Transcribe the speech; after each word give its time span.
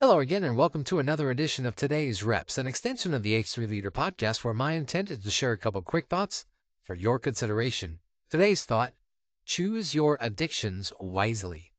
Hello 0.00 0.18
again, 0.18 0.42
and 0.42 0.56
welcome 0.56 0.82
to 0.84 0.98
another 0.98 1.30
edition 1.30 1.64
of 1.64 1.76
today's 1.76 2.24
Reps, 2.24 2.58
an 2.58 2.66
extension 2.66 3.14
of 3.14 3.22
the 3.22 3.40
H3 3.40 3.68
Leader 3.68 3.92
podcast, 3.92 4.42
where 4.42 4.52
my 4.52 4.72
intent 4.72 5.08
is 5.08 5.20
to 5.20 5.30
share 5.30 5.52
a 5.52 5.56
couple 5.56 5.80
quick 5.82 6.08
thoughts 6.08 6.46
for 6.82 6.96
your 6.96 7.20
consideration. 7.20 8.00
Today's 8.28 8.64
thought 8.64 8.92
choose 9.46 9.94
your 9.94 10.18
addictions 10.20 10.92
wisely. 10.98 11.72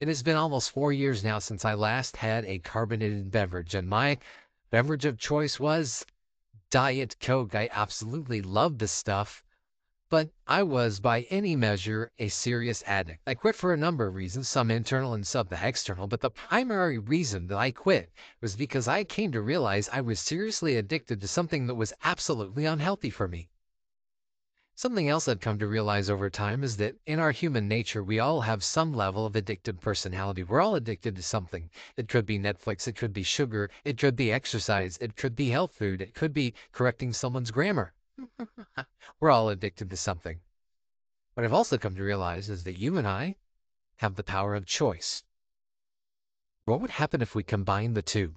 It 0.00 0.08
has 0.08 0.20
been 0.20 0.36
almost 0.36 0.72
four 0.72 0.92
years 0.92 1.22
now 1.22 1.38
since 1.38 1.64
I 1.64 1.74
last 1.74 2.16
had 2.16 2.44
a 2.44 2.58
carbonated 2.58 3.30
beverage, 3.30 3.76
and 3.76 3.88
my 3.88 4.18
beverage 4.70 5.04
of 5.04 5.16
choice 5.16 5.60
was 5.60 6.04
Diet 6.70 7.16
Coke. 7.20 7.54
I 7.54 7.68
absolutely 7.72 8.42
love 8.42 8.78
this 8.78 8.92
stuff 8.92 9.44
but 10.10 10.28
I 10.44 10.64
was 10.64 10.98
by 10.98 11.22
any 11.30 11.54
measure 11.54 12.10
a 12.18 12.26
serious 12.26 12.82
addict. 12.84 13.20
I 13.28 13.34
quit 13.34 13.54
for 13.54 13.72
a 13.72 13.76
number 13.76 14.08
of 14.08 14.16
reasons, 14.16 14.48
some 14.48 14.68
internal 14.68 15.14
and 15.14 15.24
some 15.24 15.46
external, 15.52 16.08
but 16.08 16.20
the 16.20 16.30
primary 16.30 16.98
reason 16.98 17.46
that 17.46 17.56
I 17.56 17.70
quit 17.70 18.10
was 18.40 18.56
because 18.56 18.88
I 18.88 19.04
came 19.04 19.30
to 19.30 19.40
realize 19.40 19.88
I 19.88 20.00
was 20.00 20.18
seriously 20.18 20.74
addicted 20.74 21.20
to 21.20 21.28
something 21.28 21.68
that 21.68 21.76
was 21.76 21.92
absolutely 22.02 22.64
unhealthy 22.64 23.10
for 23.10 23.28
me. 23.28 23.50
Something 24.74 25.08
else 25.08 25.28
I've 25.28 25.38
come 25.38 25.60
to 25.60 25.68
realize 25.68 26.10
over 26.10 26.28
time 26.28 26.64
is 26.64 26.76
that 26.78 26.96
in 27.06 27.20
our 27.20 27.30
human 27.30 27.68
nature, 27.68 28.02
we 28.02 28.18
all 28.18 28.40
have 28.40 28.64
some 28.64 28.92
level 28.92 29.26
of 29.26 29.36
addicted 29.36 29.80
personality. 29.80 30.42
We're 30.42 30.60
all 30.60 30.74
addicted 30.74 31.14
to 31.16 31.22
something. 31.22 31.70
It 31.96 32.08
could 32.08 32.26
be 32.26 32.36
Netflix, 32.36 32.88
it 32.88 32.96
could 32.96 33.12
be 33.12 33.22
sugar, 33.22 33.70
it 33.84 33.96
could 33.96 34.16
be 34.16 34.32
exercise, 34.32 34.98
it 35.00 35.14
could 35.14 35.36
be 35.36 35.50
health 35.50 35.76
food, 35.76 36.02
it 36.02 36.14
could 36.14 36.32
be 36.32 36.52
correcting 36.72 37.12
someone's 37.12 37.52
grammar. 37.52 37.92
We're 39.20 39.30
all 39.30 39.48
addicted 39.48 39.90
to 39.90 39.96
something. 39.96 40.40
What 41.34 41.44
I've 41.44 41.52
also 41.52 41.78
come 41.78 41.94
to 41.94 42.02
realize 42.02 42.50
is 42.50 42.64
that 42.64 42.78
you 42.78 42.98
and 42.98 43.06
I 43.06 43.36
have 43.96 44.16
the 44.16 44.24
power 44.24 44.54
of 44.54 44.66
choice. 44.66 45.22
What 46.64 46.80
would 46.80 46.90
happen 46.90 47.22
if 47.22 47.34
we 47.34 47.42
combined 47.42 47.96
the 47.96 48.02
two? 48.02 48.36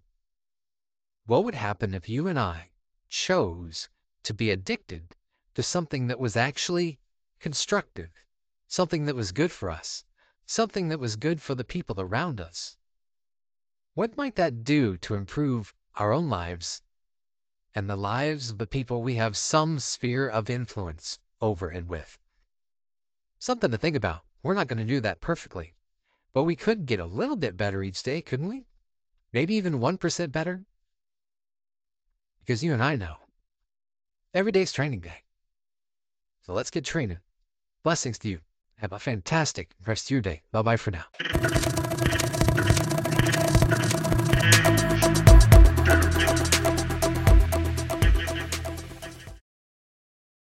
What 1.25 1.44
would 1.44 1.56
happen 1.56 1.94
if 1.94 2.09
you 2.09 2.28
and 2.28 2.38
I 2.38 2.72
chose 3.09 3.89
to 4.23 4.34
be 4.34 4.52
addicted 4.52 5.16
to 5.56 5.64
something 5.64 6.08
that 6.08 6.19
was 6.19 6.36
actually 6.36 7.00
constructive, 7.40 8.12
something 8.67 9.06
that 9.06 9.16
was 9.16 9.31
good 9.31 9.52
for 9.52 9.69
us, 9.69 10.03
something 10.45 10.90
that 10.90 11.00
was 11.00 11.16
good 11.16 11.42
for 11.42 11.56
the 11.56 11.64
people 11.64 12.00
around 12.00 12.42
us? 12.42 12.78
What 13.94 14.17
might 14.17 14.36
that 14.36 14.64
do 14.64 14.97
to 14.97 15.16
improve 15.16 15.73
our 15.95 16.12
own 16.12 16.30
lives 16.30 16.81
and 17.75 17.89
the 17.89 17.95
lives 17.95 18.49
of 18.49 18.57
the 18.57 18.67
people 18.67 19.02
we 19.02 19.16
have 19.16 19.35
some 19.35 19.79
sphere 19.79 20.27
of 20.27 20.49
influence 20.49 21.19
over 21.41 21.69
and 21.69 21.89
with. 21.89 22.17
Something 23.39 23.71
to 23.71 23.77
think 23.77 23.95
about. 23.95 24.21
We're 24.43 24.53
not 24.53 24.67
going 24.67 24.79
to 24.79 24.93
do 24.93 24.99
that 25.02 25.21
perfectly, 25.21 25.73
but 26.33 26.44
we 26.44 26.55
could 26.55 26.85
get 26.85 26.99
a 26.99 27.05
little 27.05 27.35
bit 27.35 27.57
better 27.57 27.81
each 27.81 28.03
day, 28.03 28.21
couldn't 28.21 28.49
we? 28.49 28.66
Maybe 29.31 29.55
even 29.55 29.79
1% 29.79 30.31
better? 30.31 30.66
Because 32.39 32.63
you 32.63 32.73
and 32.73 32.83
I 32.83 32.95
know 32.95 33.16
every 34.33 34.51
day's 34.51 34.71
training 34.71 34.99
day. 34.99 35.23
So 36.41 36.53
let's 36.53 36.69
get 36.69 36.83
training. 36.83 37.19
Blessings 37.83 38.19
to 38.19 38.29
you. 38.29 38.39
Have 38.77 38.91
a 38.91 38.99
fantastic 38.99 39.71
rest 39.85 40.07
of 40.07 40.11
your 40.11 40.21
day. 40.21 40.41
Bye 40.51 40.61
bye 40.61 40.77
for 40.77 40.91
now. 40.91 41.83